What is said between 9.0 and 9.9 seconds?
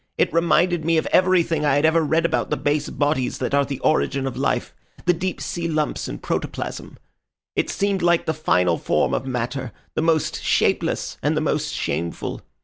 of matter,